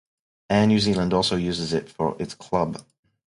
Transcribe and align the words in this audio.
Air 0.49 0.65
New 0.65 0.79
Zealand 0.79 1.13
also 1.13 1.35
uses 1.35 1.73
it 1.73 1.87
for 1.87 2.15
its 2.19 2.33
club. 2.33 2.81